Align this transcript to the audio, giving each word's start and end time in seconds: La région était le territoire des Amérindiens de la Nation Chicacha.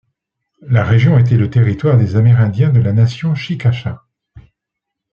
La 0.63 0.83
région 0.83 1.19
était 1.19 1.37
le 1.37 1.51
territoire 1.51 1.95
des 1.95 2.15
Amérindiens 2.15 2.71
de 2.71 2.81
la 2.81 2.91
Nation 2.91 3.35
Chicacha. 3.35 4.03